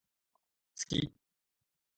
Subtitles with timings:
[0.75, 1.13] 好き